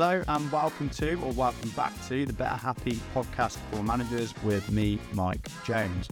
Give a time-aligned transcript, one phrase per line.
[0.00, 4.70] Hello and welcome to, or welcome back to, the Better Happy podcast for managers with
[4.70, 6.06] me, Mike Jones.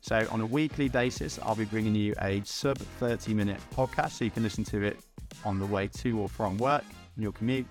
[0.00, 4.24] So, on a weekly basis, I'll be bringing you a sub 30 minute podcast so
[4.24, 4.98] you can listen to it
[5.44, 6.82] on the way to or from work,
[7.16, 7.66] in your commute,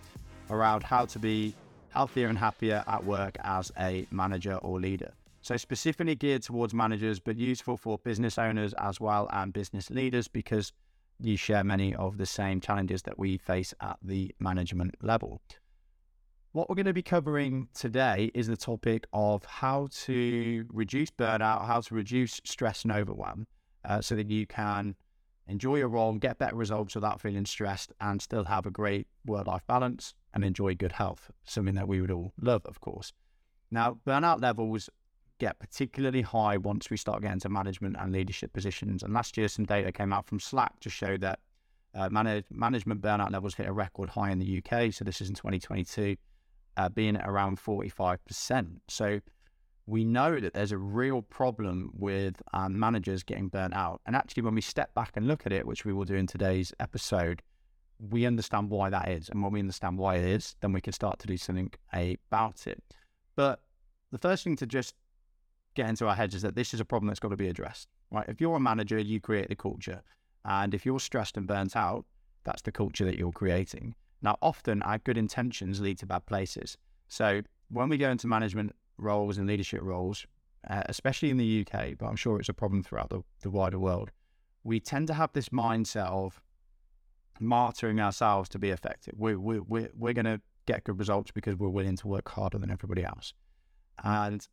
[0.50, 1.54] around how to be
[1.90, 5.12] healthier and happier at work as a manager or leader.
[5.42, 10.30] So, specifically geared towards managers, but useful for business owners as well and business leaders
[10.30, 10.72] because
[11.24, 15.42] you share many of the same challenges that we face at the management level.
[16.54, 21.66] What we're going to be covering today is the topic of how to reduce burnout,
[21.66, 23.48] how to reduce stress and overwhelm
[23.86, 24.96] uh, so that you can
[25.48, 29.48] enjoy your role, get better results without feeling stressed, and still have a great work
[29.48, 33.14] life balance and enjoy good health, something that we would all love, of course.
[33.70, 34.90] Now, burnout levels
[35.42, 39.02] get particularly high once we start getting to management and leadership positions.
[39.02, 41.40] And last year, some data came out from Slack to show that
[41.96, 44.94] uh, manage, management burnout levels hit a record high in the UK.
[44.94, 46.16] So this is in 2022,
[46.78, 48.68] uh, being around 45%.
[48.88, 49.20] So
[49.88, 54.00] we know that there's a real problem with um, managers getting burnt out.
[54.06, 56.28] And actually, when we step back and look at it, which we will do in
[56.28, 57.42] today's episode,
[58.12, 59.28] we understand why that is.
[59.30, 62.68] And when we understand why it is, then we can start to do something about
[62.68, 62.84] it.
[63.36, 63.64] But
[64.12, 64.94] the first thing to just
[65.76, 67.88] get into our heads is that this is a problem that's got to be addressed,
[68.12, 68.28] right?
[68.28, 70.02] If you're a manager, you create the culture.
[70.46, 72.06] And if you're stressed and burnt out,
[72.44, 73.96] that's the culture that you're creating.
[74.22, 76.78] Now, often our good intentions lead to bad places.
[77.08, 80.26] So when we go into management roles and leadership roles,
[80.70, 83.80] uh, especially in the UK, but I'm sure it's a problem throughout the, the wider
[83.80, 84.12] world,
[84.64, 86.40] we tend to have this mindset of
[87.42, 89.16] martyring ourselves to be effective.
[89.18, 92.60] We, we, we, we're going to get good results because we're willing to work harder
[92.60, 93.34] than everybody else.
[94.04, 94.48] And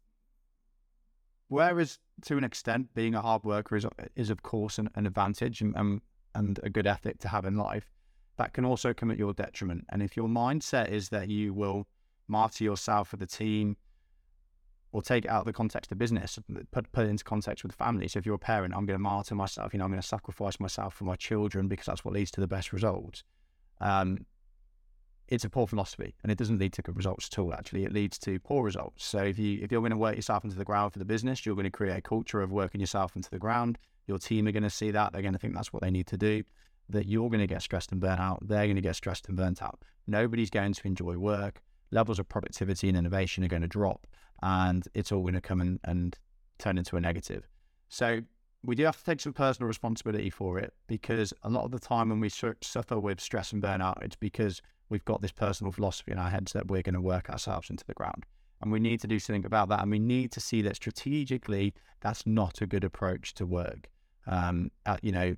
[1.48, 5.60] Whereas to an extent, being a hard worker is is of course an, an advantage
[5.60, 6.00] and, and
[6.34, 7.90] and a good ethic to have in life.
[8.36, 9.84] That can also come at your detriment.
[9.90, 11.88] And if your mindset is that you will
[12.28, 13.76] martyr yourself for the team,
[14.92, 16.38] or take it out of the context of business,
[16.70, 18.08] put put it into context with family.
[18.08, 19.72] So if you're a parent, I'm going to martyr myself.
[19.72, 22.40] You know, I'm going to sacrifice myself for my children because that's what leads to
[22.40, 23.24] the best results.
[23.80, 24.26] Um,
[25.28, 27.52] it's a poor philosophy and it doesn't lead to good results at all.
[27.52, 29.04] Actually, it leads to poor results.
[29.04, 31.44] So if you if you're going to work yourself into the ground for the business,
[31.44, 33.78] you're going to create a culture of working yourself into the ground.
[34.06, 35.12] Your team are going to see that.
[35.12, 36.42] They're going to think that's what they need to do.
[36.88, 38.38] That you're going to get stressed and burnt out.
[38.48, 39.82] They're going to get stressed and burnt out.
[40.06, 41.60] Nobody's going to enjoy work.
[41.90, 44.06] Levels of productivity and innovation are going to drop,
[44.42, 46.18] and it's all going to come and, and
[46.58, 47.46] turn into a negative.
[47.88, 48.20] So
[48.62, 51.78] we do have to take some personal responsibility for it because a lot of the
[51.78, 56.12] time when we suffer with stress and burnout, it's because we've got this personal philosophy
[56.12, 58.24] in our heads that we're going to work ourselves into the ground.
[58.60, 59.82] And we need to do something about that.
[59.82, 63.88] And we need to see that strategically, that's not a good approach to work.
[64.26, 65.36] Um, uh, you know,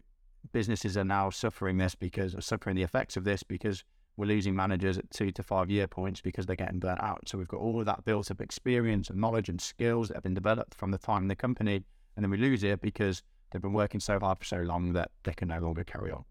[0.53, 3.85] businesses are now suffering this because, suffering the effects of this because
[4.17, 7.29] we're losing managers at two to five year points because they're getting burnt out.
[7.29, 10.23] So we've got all of that built up experience and knowledge and skills that have
[10.23, 11.85] been developed from the time in the company.
[12.17, 15.11] And then we lose it because they've been working so hard for so long that
[15.25, 16.25] they can no longer carry on.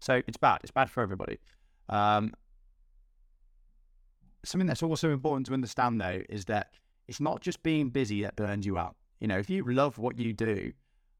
[0.00, 0.60] So it's bad.
[0.62, 1.38] It's bad for everybody.
[1.88, 2.32] Um,
[4.44, 6.72] something that's also important to understand, though, is that
[7.08, 8.96] it's not just being busy that burns you out.
[9.20, 10.72] You know, if you love what you do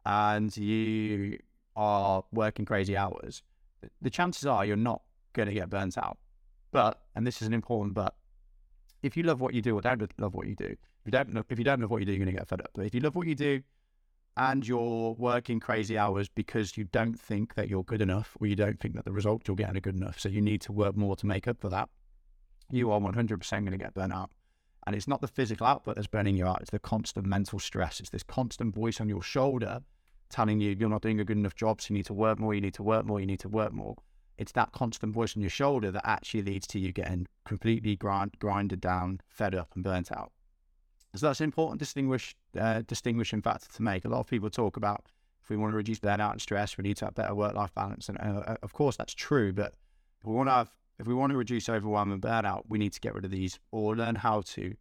[0.05, 1.39] and you
[1.77, 3.43] are working crazy hours,
[4.01, 6.19] the chances are you're not going to get burnt out.
[6.73, 8.15] But, and this is an important but,
[9.03, 11.45] if you love what you do or don't love what you do, if you don't,
[11.49, 12.71] if you don't love what you do, you're going to get fed up.
[12.75, 13.63] But if you love what you do
[14.37, 18.57] and you're working crazy hours because you don't think that you're good enough or you
[18.57, 20.21] don't think that the results you're getting are good enough.
[20.21, 21.89] So you need to work more to make up for that.
[22.71, 24.31] You are 100% going to get burnt out.
[24.87, 27.99] And it's not the physical output that's burning you out, it's the constant mental stress.
[27.99, 29.81] It's this constant voice on your shoulder
[30.29, 32.55] telling you you're not doing a good enough job, so you need to work more,
[32.55, 33.97] you need to work more, you need to work more.
[34.39, 38.33] It's that constant voice on your shoulder that actually leads to you getting completely grind,
[38.39, 40.31] grinded down, fed up, and burnt out.
[41.17, 44.05] So that's an important distinguish, uh, distinguishing factor to make.
[44.05, 45.07] A lot of people talk about
[45.43, 48.09] if we want to reduce burnout and stress, we need to have better work-life balance,
[48.09, 49.53] and uh, of course that's true.
[49.53, 49.75] But
[50.21, 52.93] if we want to have, if we want to reduce overwhelm and burnout, we need
[52.95, 54.75] to get rid of these or learn how to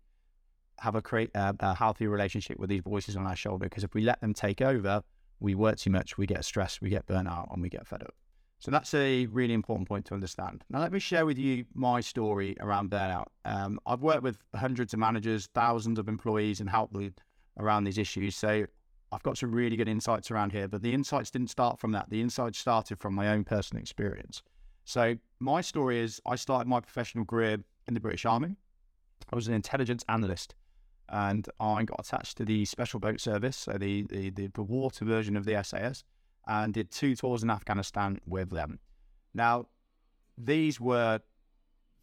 [0.80, 3.66] have a create uh, a healthy relationship with these voices on our shoulder.
[3.66, 5.04] Because if we let them take over,
[5.40, 8.16] we work too much, we get stressed, we get burnout, and we get fed up.
[8.60, 10.63] So that's a really important point to understand.
[10.69, 13.28] Now, let me share with you my story around burnout.
[13.44, 17.13] Um, I've worked with hundreds of managers, thousands of employees, and helped them
[17.60, 18.36] around these issues.
[18.36, 18.66] So
[19.12, 22.10] I've got some really good insights around here, but the insights didn't start from that.
[22.10, 24.42] The insights started from my own personal experience.
[24.84, 27.57] So my story is I started my professional career
[27.88, 28.56] in the British Army.
[29.31, 30.56] I was an intelligence analyst
[31.10, 35.38] and I got attached to the Special Boat Service, so the, the, the water version
[35.38, 36.04] of the SAS
[36.47, 38.80] and did two tours in Afghanistan with them.
[39.33, 39.68] Now,
[40.38, 41.19] these were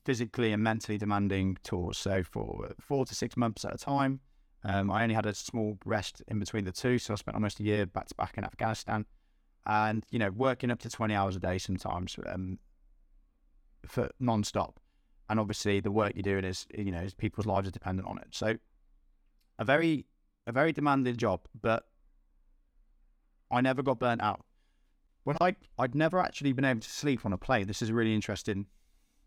[0.04, 1.98] physically and mentally demanding tours.
[1.98, 4.20] So for four to six months at a time.
[4.64, 7.58] Um, I only had a small rest in between the two, so I spent almost
[7.58, 9.04] a year back to back in Afghanistan,
[9.66, 12.58] and you know working up to twenty hours a day sometimes um,
[13.86, 14.78] for non-stop.
[15.28, 18.28] And obviously, the work you're doing is you know people's lives are dependent on it.
[18.30, 18.56] So
[19.58, 20.06] a very
[20.46, 21.86] a very demanding job, but
[23.52, 24.44] I never got burnt out.
[25.24, 27.66] When I I'd never actually been able to sleep on a plane.
[27.66, 28.66] This is a really interesting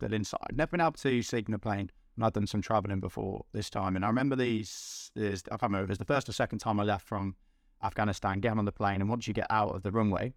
[0.02, 0.42] little insight.
[0.50, 3.46] I'd never been able to sleep in a plane and I'd done some traveling before
[3.54, 3.96] this time.
[3.96, 6.80] And I remember these, this, I can't remember, it was the first or second time
[6.80, 7.36] I left from
[7.84, 9.02] Afghanistan, getting on the plane.
[9.02, 10.34] And once you get out of the runway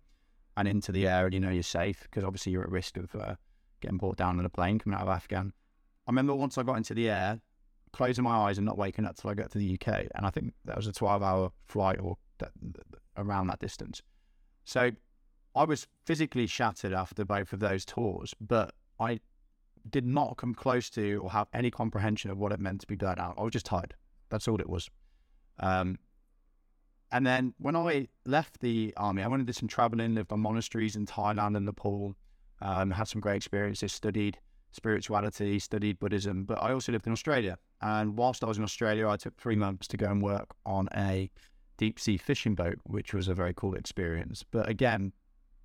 [0.57, 3.15] and into the air and you know you're safe, because obviously you're at risk of
[3.15, 3.35] uh,
[3.81, 5.53] getting brought down on a plane coming out of Afghan.
[6.07, 7.41] I remember once I got into the air,
[7.93, 10.07] closing my eyes and not waking up till I got to the UK.
[10.15, 12.17] And I think that was a 12 hour flight or
[13.19, 14.03] around that distance.
[14.65, 14.91] So
[15.55, 19.21] I was physically shattered after both of those tours, but I
[19.91, 22.97] did not come close to or have any comprehension of what it meant to be
[22.97, 23.35] burnt out.
[23.39, 23.95] I was just tired.
[24.29, 24.89] That's all it was.
[25.59, 25.99] Um,
[27.11, 30.41] and then when I left the army, I went and did some traveling, lived on
[30.41, 32.15] monasteries in Thailand and Nepal,
[32.61, 34.39] um, had some great experiences, studied
[34.71, 37.59] spirituality, studied Buddhism, but I also lived in Australia.
[37.81, 40.89] And whilst I was in Australia, I took three months to go and work on
[40.95, 41.31] a
[41.79, 44.45] deep sea fishing boat, which was a very cool experience.
[44.51, 45.13] But again,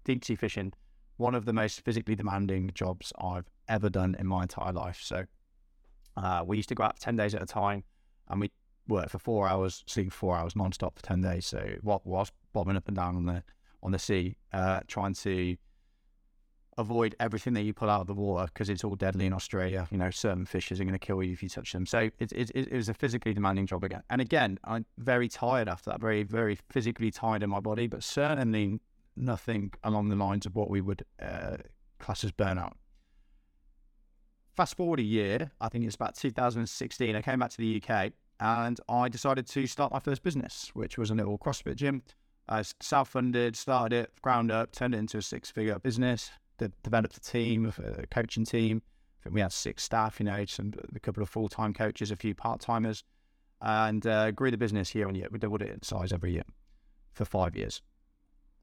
[0.05, 0.71] deep sea fishing,
[1.17, 4.99] one of the most physically demanding jobs I've ever done in my entire life.
[5.01, 5.25] So
[6.15, 7.83] uh, we used to go out for 10 days at a time
[8.29, 8.51] and we
[8.87, 11.45] work for four hours, sleep four hours non-stop for 10 days.
[11.45, 13.43] So whilst bobbing up and down on the,
[13.81, 15.57] on the sea, uh, trying to
[16.77, 19.87] avoid everything that you pull out of the water because it's all deadly in Australia.
[19.91, 21.85] You know, certain fishes are going to kill you if you touch them.
[21.85, 24.03] So it, it, it was a physically demanding job again.
[24.09, 28.03] And again, I'm very tired after that, very, very physically tired in my body, but
[28.03, 28.79] certainly
[29.15, 31.57] nothing along the lines of what we would uh,
[31.99, 32.73] class as burnout
[34.55, 38.13] fast forward a year, I think it's about 2016, I came back to the UK
[38.39, 42.03] and I decided to start my first business, which was a little CrossFit gym.
[42.47, 46.29] I self funded, started it, ground up, turned it into a six figure business,
[46.83, 48.81] developed a team, a coaching team.
[49.19, 52.11] I think we had six staff, you know, some, a couple of full time coaches,
[52.11, 53.03] a few part timers,
[53.61, 55.27] and uh, grew the business year on year.
[55.31, 56.43] We doubled it in size every year
[57.13, 57.81] for five years.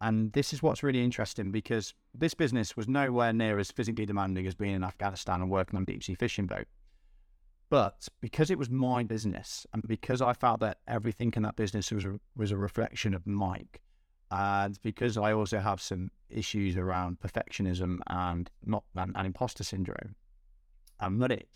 [0.02, 4.46] And this is what's really interesting because this business was nowhere near as physically demanding
[4.46, 6.66] as being in Afghanistan and working on a deep sea fishing boat.
[7.68, 11.92] But because it was my business and because I felt that everything in that business
[11.92, 13.80] was a, was a reflection of Mike,
[14.30, 20.14] and because I also have some issues around perfectionism and not and, and imposter syndrome
[21.00, 21.46] and money,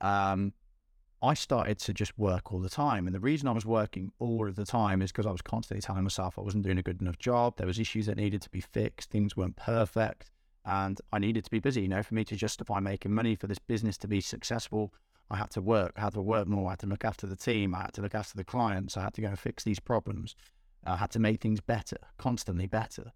[0.00, 0.52] um,
[1.22, 3.06] I started to just work all the time.
[3.06, 5.80] And the reason I was working all of the time is because I was constantly
[5.80, 7.56] telling myself I wasn't doing a good enough job.
[7.56, 9.10] There was issues that needed to be fixed.
[9.10, 10.30] Things weren't perfect.
[10.66, 13.46] And I needed to be busy, you know, for me to justify making money for
[13.46, 14.92] this business to be successful.
[15.30, 16.68] I had to work, I had to work more.
[16.68, 17.74] I had to look after the team.
[17.74, 18.96] I had to look after the clients.
[18.96, 20.36] I had to go and fix these problems.
[20.86, 23.12] I had to make things better, constantly better.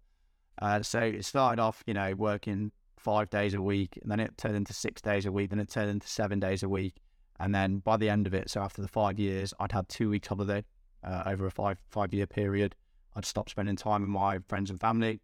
[0.61, 4.37] Uh, so it started off, you know, working five days a week, and then it
[4.37, 6.95] turned into six days a week, then it turned into seven days a week.
[7.39, 10.09] And then by the end of it, so after the five years, I'd had two
[10.09, 10.65] weeks holiday
[11.03, 12.75] uh, over a five five year period.
[13.15, 15.21] I'd stopped spending time with my friends and family.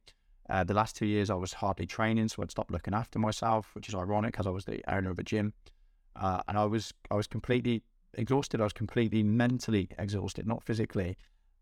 [0.50, 3.72] Uh, the last two years, I was hardly training, so I'd stopped looking after myself,
[3.74, 5.54] which is ironic because I was the owner of a gym,
[6.16, 8.62] uh, and I was I was completely exhausted.
[8.62, 11.18] I was completely mentally exhausted, not physically,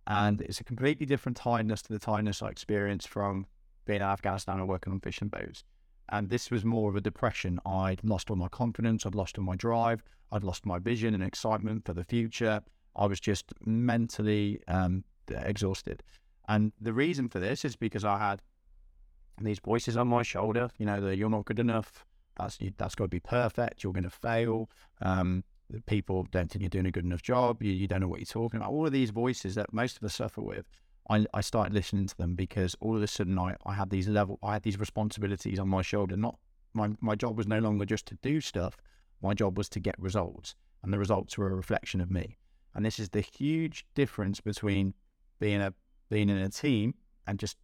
[0.08, 3.46] and it's a completely different tiredness to the tiredness I experienced from
[3.86, 5.64] being in Afghanistan and working on fishing boats.
[6.10, 7.60] And this was more of a depression.
[7.66, 9.06] I'd lost all my confidence.
[9.06, 10.04] I'd lost all my drive.
[10.32, 12.62] I'd lost my vision and excitement for the future.
[12.96, 16.04] I was just mentally um, exhausted.
[16.48, 18.42] And the reason for this is because I had
[19.42, 22.06] these voices on my shoulder, you know, that you're not good enough.
[22.38, 23.84] That's that's got to be perfect.
[23.84, 24.70] You're going to fail.
[25.02, 25.44] Um,
[25.82, 27.62] people don't think you're doing a good enough job.
[27.62, 28.72] You, you don't know what you're talking about.
[28.72, 30.66] All of these voices that most of us suffer with.
[31.10, 34.08] I, I started listening to them because all of a sudden I, I had these
[34.08, 36.16] level I had these responsibilities on my shoulder.
[36.16, 36.38] Not
[36.74, 38.78] my my job was no longer just to do stuff.
[39.22, 42.38] My job was to get results, and the results were a reflection of me.
[42.74, 44.94] And this is the huge difference between
[45.40, 45.74] being a
[46.10, 46.96] being in a team
[47.28, 47.58] and just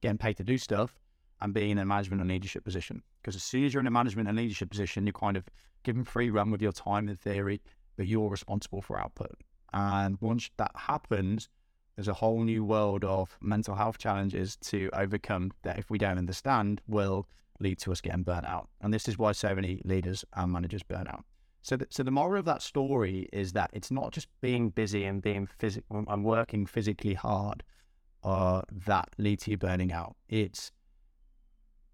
[0.00, 0.99] getting paid to do stuff
[1.42, 3.02] and being in a management and leadership position.
[3.22, 5.44] Because as soon as you're in a management and leadership position, you're kind of
[5.82, 7.60] given free run with your time in theory,
[7.96, 9.36] but you're responsible for output.
[9.72, 11.48] And once that happens,
[11.96, 16.18] there's a whole new world of mental health challenges to overcome that if we don't
[16.18, 17.28] understand will
[17.60, 18.68] lead to us getting burnt out.
[18.80, 21.24] And this is why so many leaders and managers burn out.
[21.62, 25.04] So, the, so the moral of that story is that it's not just being busy
[25.04, 27.62] and being physical and working physically hard,
[28.22, 30.16] uh, that lead to you burning out.
[30.28, 30.72] It's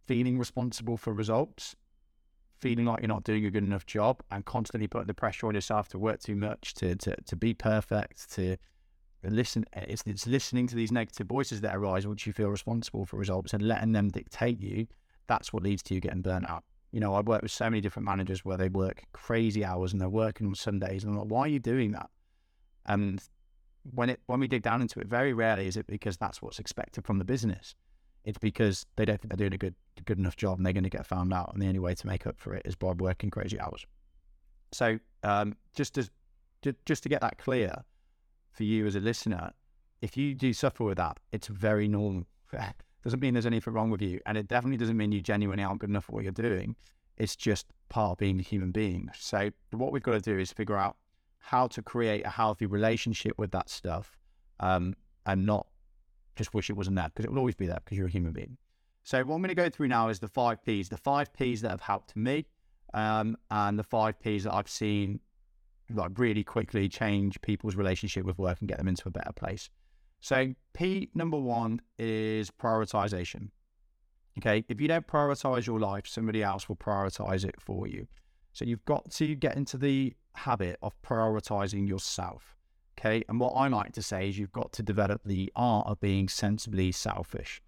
[0.07, 1.77] feeling responsible for results,
[2.61, 5.55] feeling like you're not doing a good enough job, and constantly putting the pressure on
[5.55, 8.57] yourself to work too much, to to, to be perfect, to
[9.23, 9.65] listen.
[9.73, 13.53] It's, it's listening to these negative voices that arise once you feel responsible for results
[13.53, 14.87] and letting them dictate you.
[15.27, 16.65] That's what leads to you getting burnt out.
[16.93, 20.01] You know, I've worked with so many different managers where they work crazy hours and
[20.01, 22.09] they're working on Sundays, and I'm like, why are you doing that?
[22.87, 23.21] And
[23.95, 26.59] when it when we dig down into it, very rarely is it because that's what's
[26.59, 27.75] expected from the business.
[28.27, 30.85] It's because they don't think they're doing a good good enough job and they're going
[30.85, 31.53] to get found out.
[31.55, 33.87] And the only way to make up for it is by working crazy hours.
[34.73, 36.09] So um, just to
[36.85, 37.85] just to get that clear
[38.51, 39.53] for you as a listener,
[40.03, 42.25] if you do suffer with that, it's very normal.
[43.05, 45.81] doesn't mean there's anything wrong with you, and it definitely doesn't mean you genuinely aren't
[45.81, 46.75] good enough for what you're doing.
[47.17, 49.09] It's just part of being a human being.
[49.17, 50.97] So what we've got to do is figure out
[51.39, 54.19] how to create a healthy relationship with that stuff
[54.59, 55.69] um, and not
[56.37, 58.33] just wish it wasn't there because it will always be there because you're a human
[58.33, 58.57] being.
[59.03, 61.61] So what I'm going to go through now is the five P's, the five P's
[61.63, 62.47] that have helped me
[62.95, 65.21] um, and the five P's that I've seen
[65.93, 69.71] like really quickly change people's relationship with work and get them into a better place.
[70.21, 73.51] So P number one is prioritization.
[74.39, 78.07] Okay, if you don't prioritize your life, somebody else will prioritize it for you.
[78.53, 82.56] So you've got to get into the habit of prioritizing yourself.
[82.99, 83.23] Okay.
[83.29, 86.29] And what I like to say is you've got to develop the art of being
[86.29, 87.61] sensibly selfish.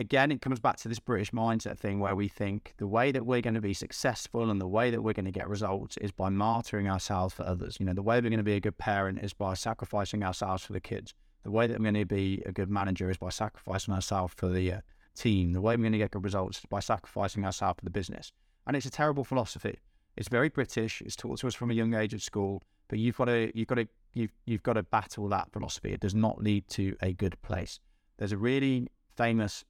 [0.00, 3.26] Again, it comes back to this British mindset thing where we think the way that
[3.26, 6.12] we're going to be successful and the way that we're going to get results is
[6.12, 7.78] by martyring ourselves for others.
[7.80, 10.64] You know, the way we're going to be a good parent is by sacrificing ourselves
[10.64, 11.14] for the kids.
[11.42, 14.48] The way that we're going to be a good manager is by sacrificing ourselves for
[14.48, 14.80] the uh,
[15.16, 15.52] team.
[15.52, 18.32] The way we're going to get good results is by sacrificing ourselves for the business.
[18.68, 19.80] And it's a terrible philosophy.
[20.16, 21.02] It's very British.
[21.02, 22.62] It's taught to us from a young age at school.
[22.88, 25.92] But you've got to you've got to you've you've got to battle that philosophy.
[25.92, 27.80] It does not lead to a good place.
[28.16, 29.64] There's a really famous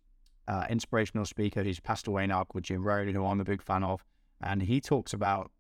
[0.47, 3.85] uh, inspirational speaker who's passed away now called Jim Rohn, who I'm a big fan
[3.85, 4.05] of,
[4.41, 5.51] and he talks about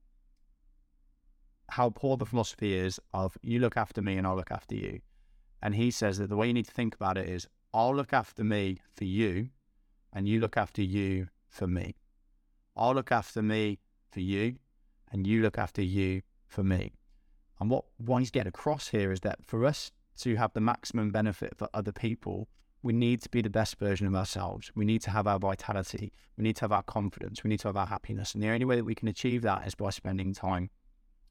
[1.70, 5.00] how poor the philosophy is of you look after me and I'll look after you.
[5.62, 8.12] And he says that the way you need to think about it is I'll look
[8.12, 9.50] after me for you
[10.12, 11.96] and you look after you for me.
[12.76, 14.56] I'll look after me for you
[15.12, 16.94] and you look after you for me.
[17.60, 21.10] And what what he's getting across here is that for us to have the maximum
[21.10, 22.48] benefit for other people,
[22.82, 24.70] we need to be the best version of ourselves.
[24.74, 26.12] We need to have our vitality.
[26.36, 27.42] We need to have our confidence.
[27.42, 28.34] We need to have our happiness.
[28.34, 30.70] And the only way that we can achieve that is by spending time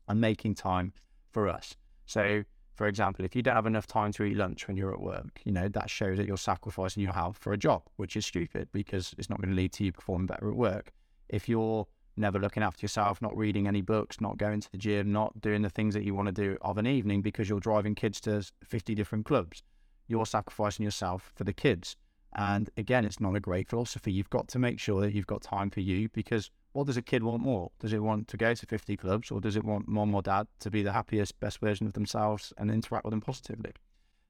[0.07, 0.93] and making time
[1.31, 1.75] for us.
[2.05, 2.43] So,
[2.75, 5.41] for example, if you don't have enough time to eat lunch when you're at work,
[5.45, 8.69] you know, that shows that you're sacrificing your health for a job, which is stupid
[8.71, 10.91] because it's not going to lead to you performing better at work.
[11.29, 11.87] If you're
[12.17, 15.61] never looking after yourself, not reading any books, not going to the gym, not doing
[15.61, 18.43] the things that you want to do of an evening because you're driving kids to
[18.63, 19.63] 50 different clubs.
[20.07, 21.95] You're sacrificing yourself for the kids.
[22.35, 24.11] And again, it's not a great philosophy.
[24.11, 27.01] You've got to make sure that you've got time for you because what does a
[27.01, 27.71] kid want more?
[27.79, 30.47] Does it want to go to 50 clubs or does it want mom or dad
[30.59, 33.71] to be the happiest, best version of themselves and interact with them positively?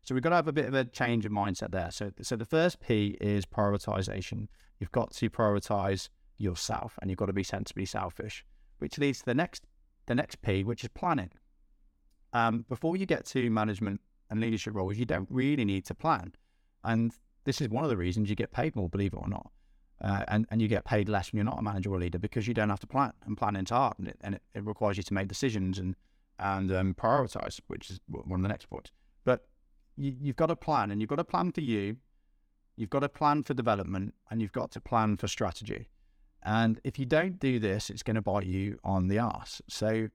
[0.03, 1.91] So we've got to have a bit of a change of mindset there.
[1.91, 4.47] So, so the first P is prioritization.
[4.79, 8.45] You've got to prioritize yourself and you've got to be sensibly selfish,
[8.79, 9.63] which leads to the next
[10.05, 11.31] the next P, which is planning.
[12.33, 16.33] Um, before you get to management and leadership roles, you don't really need to plan.
[16.83, 17.11] And
[17.43, 19.51] this is one of the reasons you get paid more, believe it or not.
[20.01, 22.47] Uh, and, and you get paid less when you're not a manager or leader because
[22.47, 25.03] you don't have to plan and planning's hard and it, and it, it requires you
[25.03, 25.95] to make decisions and
[26.39, 28.91] and um, prioritize, which is one of the next points.
[29.25, 29.47] But
[29.95, 31.97] you, you've got to plan and you've got to plan for you,
[32.75, 35.89] you've got to plan for development, and you've got to plan for strategy.
[36.43, 39.61] And if you don't do this, it's going to bite you on the ass.
[39.67, 40.07] So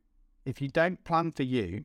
[0.44, 1.84] if you don't plan for you,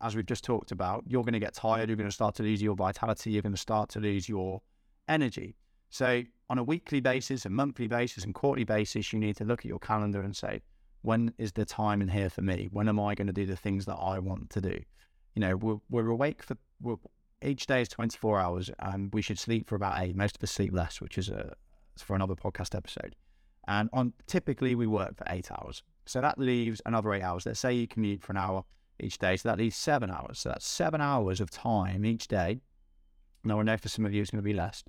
[0.00, 1.88] as we've just talked about, you're going to get tired.
[1.88, 3.30] You're going to start to lose your vitality.
[3.30, 4.60] You're going to start to lose your
[5.08, 5.56] energy.
[5.90, 9.60] So on a weekly basis, a monthly basis, and quarterly basis, you need to look
[9.60, 10.60] at your calendar and say,
[11.02, 12.68] when is the time in here for me?
[12.72, 14.78] When am I going to do the things that I want to do?
[15.34, 16.96] You know, we're, we're awake for we're,
[17.42, 20.16] each day is 24 hours, and we should sleep for about eight.
[20.16, 21.54] Most of us sleep less, which is a
[21.98, 23.14] for another podcast episode.
[23.68, 25.82] And on typically we work for eight hours.
[26.04, 27.46] So that leaves another eight hours.
[27.46, 28.64] Let's say you commute for an hour
[29.00, 29.36] each day.
[29.36, 30.38] So that leaves seven hours.
[30.38, 32.60] So that's seven hours of time each day.
[33.44, 34.84] Now I know for some of you it's going to be less,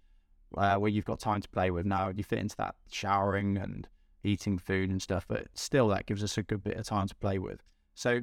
[0.56, 1.86] uh, where you've got time to play with.
[1.86, 3.88] Now you fit into that showering and
[4.24, 7.16] eating food and stuff, but still that gives us a good bit of time to
[7.16, 7.62] play with.
[7.96, 8.22] So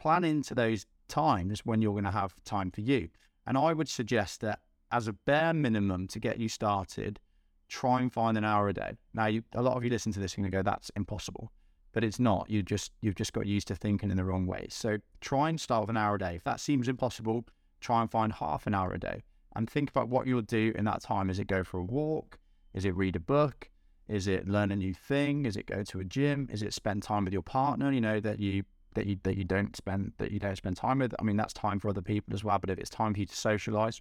[0.00, 3.08] plan into those times when you're going to have time for you.
[3.46, 4.60] And I would suggest that
[4.92, 7.20] as a bare minimum to get you started,
[7.70, 8.92] try and find an hour a day.
[9.14, 11.50] Now, you, a lot of you listen to this and you go, "That's impossible,"
[11.92, 12.50] but it's not.
[12.50, 14.66] You just you've just got used to thinking in the wrong way.
[14.70, 16.34] So try and start with an hour a day.
[16.36, 17.46] If that seems impossible,
[17.80, 19.22] try and find half an hour a day.
[19.56, 21.28] and think about what you'll do in that time.
[21.30, 22.38] Is it go for a walk?
[22.74, 23.68] Is it read a book?
[24.08, 25.46] Is it learn a new thing?
[25.46, 26.48] Is it go to a gym?
[26.52, 27.92] Is it spend time with your partner?
[27.92, 30.98] You know that you that you that you don't spend that you don't spend time
[30.98, 31.14] with.
[31.18, 32.58] I mean, that's time for other people as well.
[32.58, 34.00] But if it's time for you to socialize,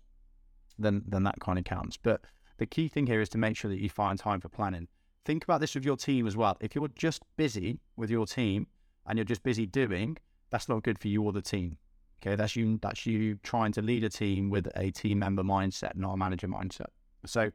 [0.77, 1.97] then then that kind of counts.
[1.97, 2.21] But
[2.59, 4.87] the key thing here is to make sure that you find time for planning.
[5.25, 6.57] Think about this with your team as well.
[6.59, 8.67] If you're just busy with your team
[9.05, 10.17] and you're just busy doing,
[10.49, 11.77] that's not good for you or the team.
[12.21, 15.95] Okay, that's you that's you trying to lead a team with a team member mindset,
[15.95, 16.87] not a manager mindset.
[17.25, 17.51] So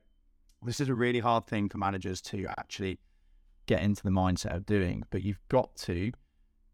[0.64, 2.98] this is a really hard thing for managers to actually
[3.66, 6.12] get into the mindset of doing, but you've got to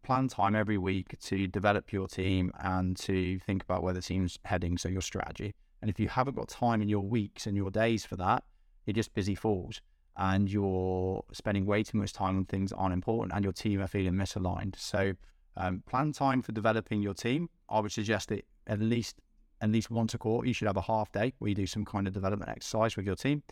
[0.03, 4.39] plan time every week to develop your team and to think about where the team's
[4.45, 5.53] heading, so your strategy.
[5.81, 8.43] And if you haven't got time in your weeks and your days for that,
[8.85, 9.81] you're just busy fools
[10.17, 13.81] and you're spending way too much time on things that aren't important and your team
[13.81, 14.75] are feeling misaligned.
[14.77, 15.13] So
[15.57, 17.49] um, plan time for developing your team.
[17.69, 19.17] I would suggest that at least
[19.61, 21.85] at least once a quarter you should have a half day where you do some
[21.85, 23.43] kind of development exercise with your team.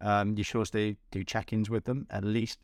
[0.00, 2.58] Um, you should also do check-ins with them at least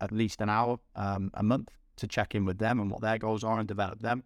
[0.00, 3.18] at least an hour um, a month to check in with them and what their
[3.18, 4.24] goals are and develop them,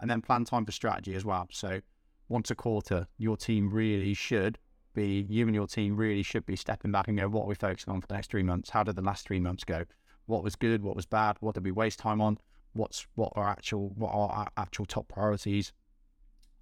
[0.00, 1.48] and then plan time for strategy as well.
[1.50, 1.80] So
[2.28, 4.58] once a quarter, your team really should
[4.94, 7.54] be you and your team really should be stepping back and go, what are we
[7.54, 8.70] focusing on for the next three months?
[8.70, 9.84] How did the last three months go?
[10.24, 10.82] What was good?
[10.82, 11.36] What was bad?
[11.40, 12.38] What did we waste time on?
[12.72, 15.72] What's what are actual what are our actual top priorities?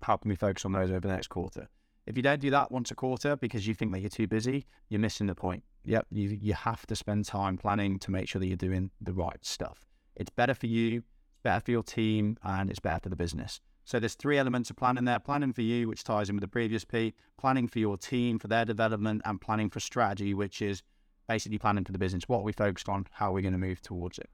[0.03, 1.69] How can we focus on those over the next quarter?
[2.07, 4.67] If you don't do that once a quarter because you think that you're too busy,
[4.91, 5.65] you're missing the point.
[5.85, 9.15] Yep, you you have to spend time planning to make sure that you're doing the
[9.15, 9.87] right stuff.
[10.15, 13.61] It's better for you, it's better for your team, and it's better for the business.
[13.85, 15.19] So there's three elements of planning there.
[15.19, 18.49] Planning for you, which ties in with the previous P, planning for your team, for
[18.49, 20.83] their development, and planning for strategy, which is
[21.29, 22.25] basically planning for the business.
[22.27, 23.07] What are we focused on?
[23.13, 24.31] How are we going to move towards it?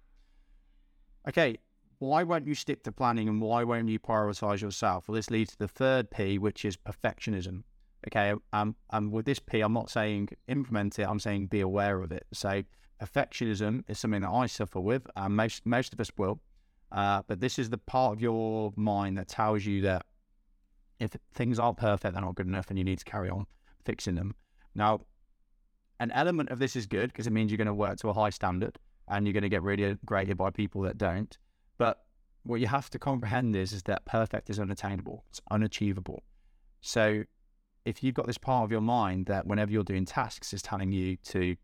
[1.28, 1.59] Okay,
[1.99, 5.07] why won't you stick to planning and why won't you prioritize yourself?
[5.07, 7.64] Well, this leads to the third P, which is perfectionism.
[8.09, 12.01] Okay, um, and with this P, I'm not saying implement it, I'm saying be aware
[12.01, 12.27] of it.
[12.33, 12.62] So
[13.03, 16.40] perfectionism is something that I suffer with, and most most of us will.
[16.92, 20.05] Uh, but this is the part of your mind that tells you that
[20.98, 23.46] if things aren't perfect, they're not good enough, and you need to carry on
[23.85, 24.35] fixing them.
[24.74, 25.00] Now,
[25.98, 28.12] an element of this is good because it means you're going to work to a
[28.12, 31.37] high standard, and you're going to get really graded by people that don't.
[31.79, 32.03] But
[32.42, 35.24] what you have to comprehend is, is that perfect is unattainable.
[35.29, 36.22] It's unachievable.
[36.81, 37.24] So
[37.85, 40.92] if you've got this part of your mind that whenever you're doing tasks is telling
[40.92, 41.57] you to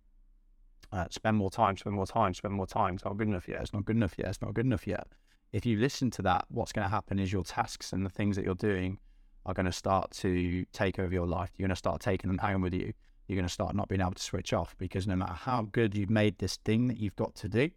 [0.93, 3.61] uh, spend more time, spend more time, spend more time, it's not good enough yet,
[3.63, 5.07] it's not good enough yet, it's not good enough yet.
[5.53, 8.37] If you listen to that, what's going to happen is your tasks and the things
[8.37, 8.99] that you're doing
[9.47, 11.51] are going to start to take over your life.
[11.57, 12.93] You're going to start taking them home with you.
[13.27, 15.95] You're going to start not being able to switch off because no matter how good
[15.95, 17.71] you've made this thing that you've got to do,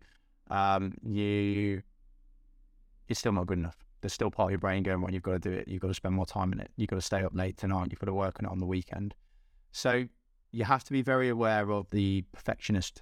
[0.50, 1.84] um, you
[3.08, 3.78] it's still not good enough.
[4.02, 5.68] There's still part of your brain going, well, you've got to do it.
[5.68, 6.72] You've got to spend more time in it.
[6.78, 7.88] You've got to stay up late tonight.
[7.90, 9.16] You've got to work on it on the weekend.
[9.72, 10.08] So
[10.52, 13.02] you have to be very aware of the perfectionist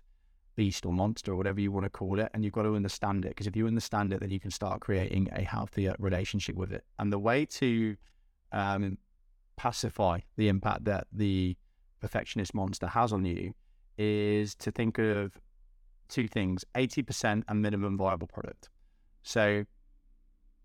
[0.56, 2.30] beast or monster or whatever you want to call it.
[2.34, 4.82] And you've got to understand it because if you understand it, then you can start
[4.82, 6.84] creating a healthier relationship with it.
[7.00, 7.96] And the way to
[8.52, 8.98] um,
[9.56, 11.56] pacify the impact that the
[12.02, 13.54] perfectionist monster has on you
[13.98, 15.38] is to think of
[16.10, 18.70] two things 80% and minimum viable product.
[19.24, 19.66] So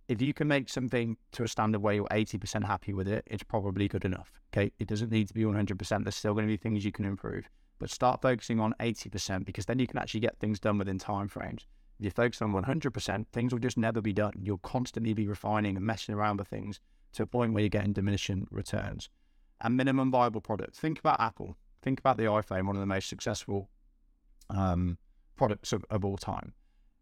[0.09, 3.43] if you can make something to a standard where you're 80% happy with it, it's
[3.43, 4.33] probably good enough.
[4.53, 4.73] Okay.
[4.79, 6.05] It doesn't need to be 100%.
[6.05, 9.67] There's still going to be things you can improve, but start focusing on 80% because
[9.67, 11.67] then you can actually get things done within time frames.
[11.99, 14.33] If you focus on 100%, things will just never be done.
[14.41, 16.81] You'll constantly be refining and messing around with things
[17.13, 19.09] to a point where you're getting diminishing returns.
[19.61, 20.75] And minimum viable product.
[20.77, 21.57] Think about Apple.
[21.83, 23.69] Think about the iPhone, one of the most successful
[24.51, 24.99] um,
[25.37, 26.55] products of, of all time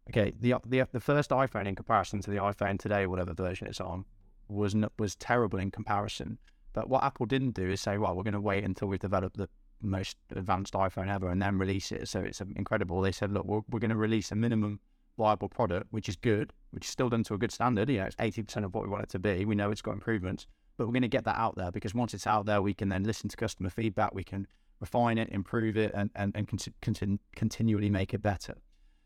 [0.09, 3.81] okay, the the the first iPhone in comparison to the iPhone today, whatever version it's
[3.81, 4.05] on,
[4.47, 6.37] was was terrible in comparison.
[6.73, 9.37] But what Apple didn't do is say, well, we're going to wait until we've developed
[9.37, 9.49] the
[9.81, 12.07] most advanced iPhone ever and then release it.
[12.07, 13.01] So it's um, incredible.
[13.01, 14.79] They said, look, we're, we're going to release a minimum
[15.17, 17.89] viable product, which is good, which is still done to a good standard.
[17.89, 19.45] You know, it's 80% of what we want it to be.
[19.45, 22.13] We know it's got improvements, but we're going to get that out there because once
[22.13, 24.13] it's out there, we can then listen to customer feedback.
[24.13, 24.47] We can
[24.79, 28.55] refine it, improve it, and, and, and con- continually make it better.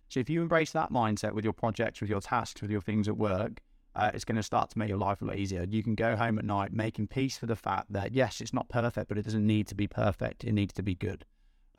[0.09, 3.07] So if you embrace that mindset with your projects, with your tasks, with your things
[3.07, 3.61] at work,
[3.95, 5.65] uh, it's going to start to make your life a lot easier.
[5.69, 8.67] You can go home at night making peace for the fact that yes, it's not
[8.69, 10.43] perfect, but it doesn't need to be perfect.
[10.43, 11.25] It needs to be good,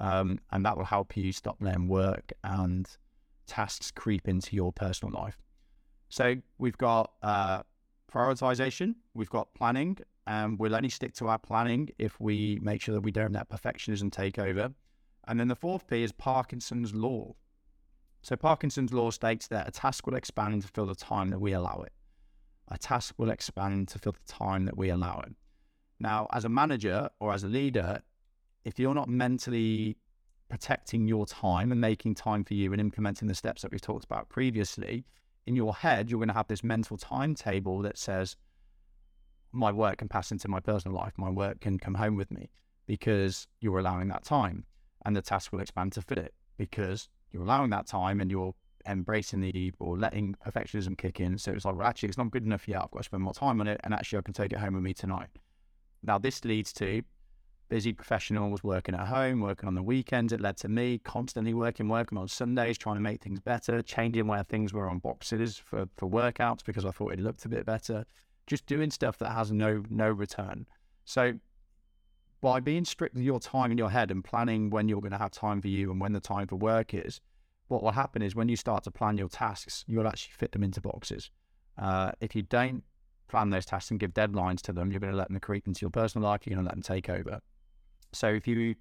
[0.01, 2.89] um, and that will help you stop letting work and
[3.47, 5.39] tasks creep into your personal life.
[6.09, 7.63] So we've got uh,
[8.13, 12.95] prioritization, we've got planning, and we'll only stick to our planning if we make sure
[12.95, 14.73] that we don't let perfectionism take over.
[15.29, 17.35] And then the fourth P is Parkinson's law.
[18.27, 21.53] So Parkinson's law states that a task will expand to fill the time that we
[21.53, 21.93] allow it.
[22.67, 25.33] A task will expand to fill the time that we allow it.
[26.01, 28.03] Now, as a manager or as a leader,
[28.65, 29.97] if you're not mentally
[30.49, 34.05] protecting your time and making time for you and implementing the steps that we've talked
[34.05, 35.05] about previously,
[35.47, 38.35] in your head, you're going to have this mental timetable that says,
[39.53, 42.51] my work can pass into my personal life, my work can come home with me
[42.87, 44.65] because you're allowing that time.
[45.05, 48.55] And the task will expand to fit it because you're allowing that time and you're
[48.89, 51.39] embracing the or letting perfectionism kick in.
[51.39, 52.83] So it's like, well, actually, it's not good enough yet.
[52.83, 53.81] I've got to spend more time on it.
[53.85, 55.29] And actually, I can take it home with me tonight.
[56.03, 57.03] Now, this leads to
[57.69, 60.33] busy professionals working at home, working on the weekends.
[60.33, 64.27] It led to me constantly working, working on Sundays, trying to make things better, changing
[64.27, 67.67] where things were on boxes for, for workouts because I thought it looked a bit
[67.67, 68.05] better.
[68.47, 70.67] Just doing stuff that has no no return.
[71.05, 71.33] So
[72.47, 75.19] by being strict with your time in your head and planning when you're going to
[75.19, 77.21] have time for you and when the time for work is,
[77.67, 80.63] what will happen is when you start to plan your tasks, you'll actually fit them
[80.63, 81.33] into boxes.
[81.77, 82.85] Uh, if you don't
[83.27, 85.81] plan those tasks and give deadlines to them, you're going to let them creep into
[85.81, 86.47] your personal life.
[86.47, 87.41] You're going to let them take over.
[88.13, 88.77] So if you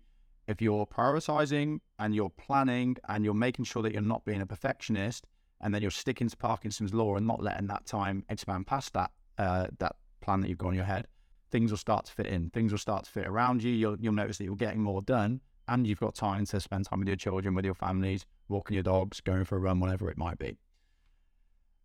[0.48, 4.46] if you're prioritizing and you're planning and you're making sure that you're not being a
[4.46, 5.26] perfectionist,
[5.62, 9.10] and then you're sticking to Parkinson's law and not letting that time expand past that
[9.40, 11.08] uh, that plan that you've got in your head,
[11.56, 12.50] things will start to fit in.
[12.50, 13.72] Things will start to fit around you.
[13.72, 15.40] You'll you'll notice that you're getting more done,
[15.70, 18.84] and you've got time to spend time with your children, with your families, walking your
[18.84, 20.58] dogs, going for a run, whatever it might be.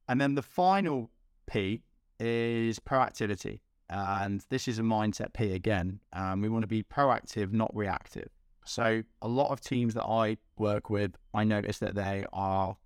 [0.08, 1.12] And then the final
[1.46, 1.82] P
[2.18, 3.60] is proactivity.
[3.88, 6.00] And this is a mindset P again.
[6.12, 8.28] Um, we want to be proactive, not reactive.
[8.64, 12.76] So, a lot of teams that I work with, I notice that they are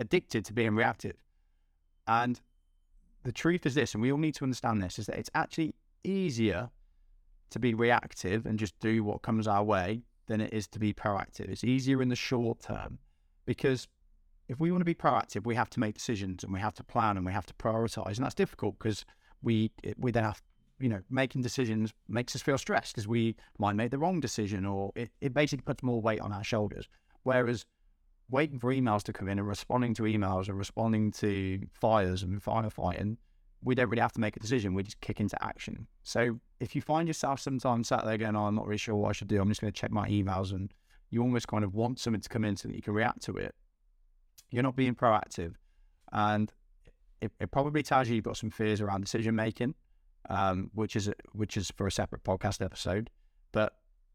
[0.00, 1.16] addicted to being reactive.
[2.08, 2.40] And
[3.24, 5.74] the truth is this, and we all need to understand this, is that it's actually
[6.04, 6.70] easier
[7.50, 10.92] to be reactive and just do what comes our way than it is to be
[10.92, 11.48] proactive.
[11.48, 12.98] It's easier in the short term
[13.44, 13.88] because
[14.48, 16.84] if we want to be proactive, we have to make decisions and we have to
[16.84, 18.16] plan and we have to prioritize.
[18.16, 19.04] And that's difficult because
[19.42, 20.40] we we then have
[20.78, 24.64] you know making decisions makes us feel stressed because we might make the wrong decision
[24.64, 26.88] or it, it basically puts more weight on our shoulders.
[27.22, 27.66] Whereas
[28.32, 32.42] waiting for emails to come in and responding to emails and responding to fires and
[32.42, 33.18] firefighting,
[33.62, 34.74] we don't really have to make a decision.
[34.74, 35.86] We just kick into action.
[36.02, 39.10] So if you find yourself sometimes sat there going, oh, I'm not really sure what
[39.10, 39.40] I should do.
[39.40, 40.72] I'm just going to check my emails and
[41.10, 43.36] you almost kind of want something to come in so that you can react to
[43.36, 43.54] it.
[44.50, 45.54] You're not being proactive.
[46.10, 46.50] And
[47.20, 49.74] it, it probably tells you you've got some fears around decision making,
[50.28, 53.10] um, which is which is for a separate podcast episode.
[53.52, 53.74] But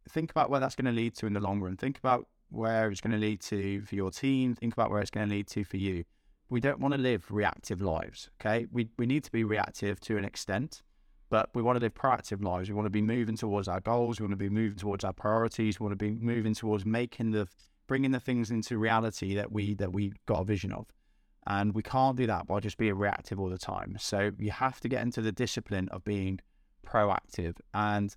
[0.10, 1.78] think about where that's going to lead to in the long run.
[1.78, 4.56] Think about where it's going to lead to for your team.
[4.56, 6.04] Think about where it's going to lead to for you.
[6.50, 8.30] We don't want to live reactive lives.
[8.40, 10.82] Okay, we we need to be reactive to an extent,
[11.30, 12.70] but we want to live proactive lives.
[12.70, 14.20] We want to be moving towards our goals.
[14.20, 15.80] We want to be moving towards our priorities.
[15.80, 17.48] We want to be moving towards making the
[17.88, 20.88] bringing the things into reality that we that we got a vision of.
[21.48, 23.96] And we can't do that by just being reactive all the time.
[24.00, 26.40] So you have to get into the discipline of being
[26.86, 27.56] proactive.
[27.74, 28.14] And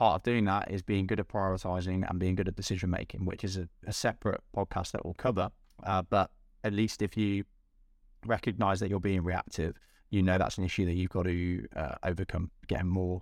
[0.00, 3.26] part of doing that is being good at prioritizing and being good at decision making,
[3.26, 5.50] which is a, a separate podcast that we'll cover.
[5.84, 6.30] Uh, but
[6.64, 7.44] at least if you
[8.24, 9.76] recognize that you're being reactive,
[10.08, 12.50] you know that's an issue that you've got to uh, overcome.
[12.66, 13.20] Getting more,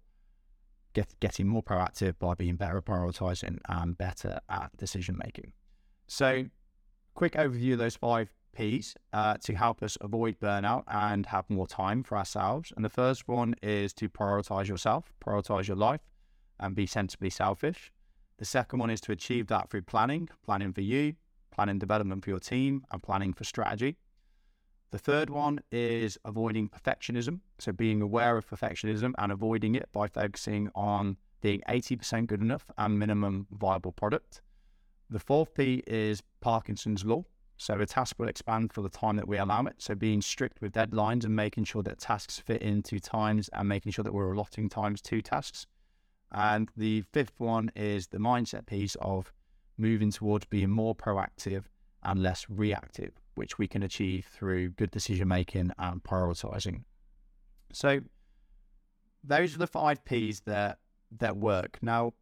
[0.92, 5.52] get, getting more proactive by being better at prioritizing and better at decision making.
[6.06, 6.44] So,
[7.14, 11.66] quick overview of those five P's uh, to help us avoid burnout and have more
[11.66, 12.72] time for ourselves.
[12.76, 16.02] And the first one is to prioritize yourself, prioritize your life,
[16.60, 17.92] and be sensibly selfish.
[18.38, 21.14] The second one is to achieve that through planning, planning for you,
[21.50, 23.96] planning development for your team, and planning for strategy.
[24.90, 27.40] The third one is avoiding perfectionism.
[27.58, 32.64] So being aware of perfectionism and avoiding it by focusing on being 80% good enough
[32.78, 34.40] and minimum viable product.
[35.10, 37.24] The fourth P is Parkinson's law.
[37.56, 39.74] So a task will expand for the time that we allow it.
[39.78, 43.92] So being strict with deadlines and making sure that tasks fit into times and making
[43.92, 45.66] sure that we're allotting times to tasks.
[46.32, 49.32] And the fifth one is the mindset piece of
[49.76, 51.64] moving towards being more proactive
[52.02, 56.82] and less reactive, which we can achieve through good decision making and prioritizing.
[57.72, 58.00] So
[59.24, 60.78] those are the five P's that
[61.18, 61.78] that work.
[61.80, 62.12] Now,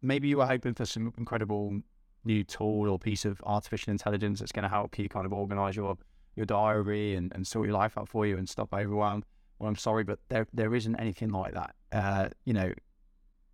[0.00, 1.80] maybe you are hoping for some incredible
[2.24, 5.76] new tool or piece of artificial intelligence that's going to help you kind of organize
[5.76, 5.96] your
[6.34, 9.22] your diary and, and sort your life out for you and stop overwhelm.
[9.58, 11.74] Well, I'm sorry, but there there isn't anything like that.
[11.92, 12.72] Uh, you know,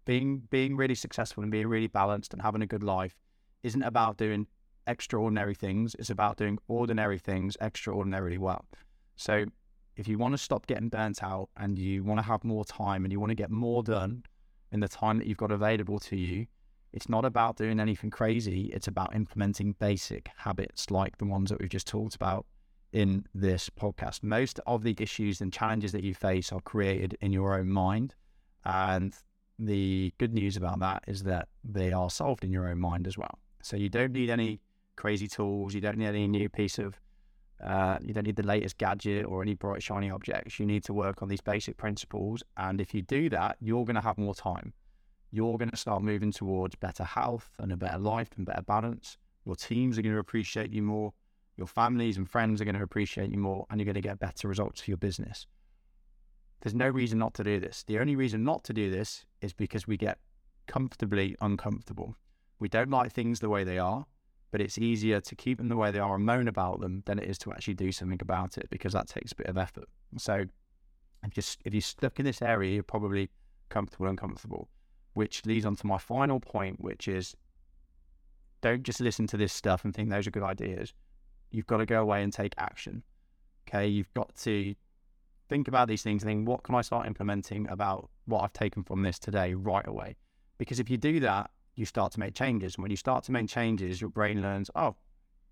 [0.08, 3.14] being being really successful and being really balanced and having a good life
[3.62, 4.46] isn't about doing
[4.86, 5.94] extraordinary things.
[5.98, 8.64] It's about doing ordinary things extraordinarily well.
[9.16, 9.44] So
[9.96, 13.04] if you want to stop getting burnt out and you want to have more time
[13.04, 14.22] and you want to get more done
[14.72, 16.46] in the time that you've got available to you,
[16.94, 18.70] it's not about doing anything crazy.
[18.72, 22.46] It's about implementing basic habits like the ones that we've just talked about
[22.94, 24.22] in this podcast.
[24.22, 28.14] Most of the issues and challenges that you face are created in your own mind.
[28.64, 29.14] And
[29.58, 33.18] the good news about that is that they are solved in your own mind as
[33.18, 33.38] well.
[33.62, 34.60] So you don't need any
[34.96, 35.74] crazy tools.
[35.74, 36.98] You don't need any new piece of,
[37.64, 40.58] uh, you don't need the latest gadget or any bright, shiny objects.
[40.58, 42.42] You need to work on these basic principles.
[42.56, 44.72] And if you do that, you're going to have more time.
[45.30, 49.18] You're going to start moving towards better health and a better life and better balance.
[49.44, 51.12] Your teams are going to appreciate you more.
[51.56, 54.20] Your families and friends are going to appreciate you more, and you're going to get
[54.20, 55.46] better results for your business.
[56.60, 57.84] There's no reason not to do this.
[57.86, 60.18] The only reason not to do this is because we get
[60.66, 62.16] comfortably uncomfortable.
[62.58, 64.06] We don't like things the way they are,
[64.50, 67.18] but it's easier to keep them the way they are and moan about them than
[67.18, 69.88] it is to actually do something about it because that takes a bit of effort.
[70.16, 70.44] So
[71.24, 73.30] if you're, if you're stuck in this area, you're probably
[73.68, 74.68] comfortable uncomfortable,
[75.14, 77.36] which leads on to my final point, which is
[78.60, 80.92] don't just listen to this stuff and think those are good ideas.
[81.50, 83.02] You've got to go away and take action.
[83.68, 83.86] Okay.
[83.86, 84.74] You've got to
[85.48, 88.82] think about these things and think, what can I start implementing about what I've taken
[88.82, 90.16] from this today right away?
[90.58, 92.74] Because if you do that, you start to make changes.
[92.74, 94.96] And when you start to make changes, your brain learns, oh,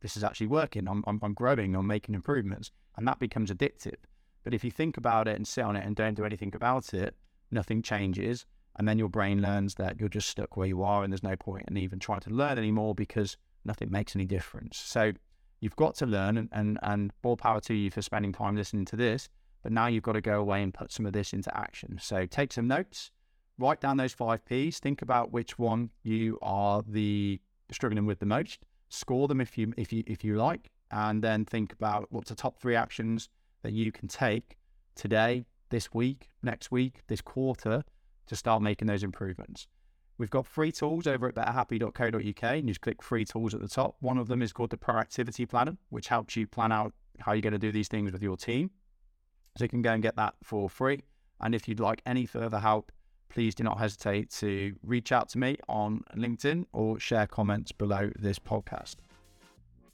[0.01, 0.89] this is actually working.
[0.89, 2.71] I'm, I'm, I'm growing, I'm making improvements.
[2.97, 3.97] And that becomes addictive.
[4.45, 6.93] But if you think about it and sit on it and don't do anything about
[6.95, 7.15] it,
[7.51, 8.45] nothing changes.
[8.79, 11.37] And then your brain learns that you're just stuck where you are and there's no
[11.37, 14.77] point in even trying to learn anymore because nothing makes any difference.
[14.77, 15.13] So
[15.61, 18.85] you've got to learn and, and, and more power to you for spending time listening
[18.87, 19.29] to this.
[19.67, 21.99] But now you've got to go away and put some of this into action.
[22.01, 23.11] So take some notes,
[23.59, 27.41] write down those five P's, think about which one you are the
[27.73, 31.45] struggling with the most, score them if you if you if you like, and then
[31.45, 33.29] think about what's the top three actions
[33.63, 34.57] that you can take
[34.95, 37.83] today, this week, next week, this quarter
[38.29, 39.67] to start making those improvements.
[40.17, 43.69] We've got free tools over at betterhappy.co.uk and you just click free tools at the
[43.69, 43.97] top.
[43.99, 47.43] One of them is called the Proactivity Planner, which helps you plan out how you're
[47.43, 48.71] going to do these things with your team.
[49.57, 51.03] So you can go and get that for free.
[51.41, 52.93] And if you'd like any further help,
[53.29, 58.11] please do not hesitate to reach out to me on LinkedIn or share comments below
[58.19, 58.97] this podcast.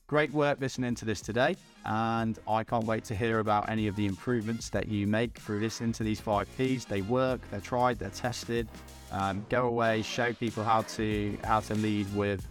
[0.06, 3.96] Great work listening to this today, and I can't wait to hear about any of
[3.96, 6.84] the improvements that you make through listening to these five P's.
[6.84, 8.68] They work, they're tried, they're tested.
[9.10, 12.46] Um, go away, show people how to how to lead with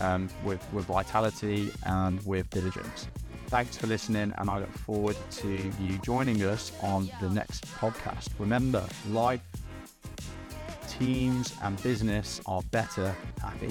[0.00, 3.06] um, with with vitality and with diligence.
[3.48, 8.28] Thanks for listening, and I look forward to you joining us on the next podcast.
[8.40, 9.40] Remember, life,
[10.88, 13.68] teams, and business are better happy.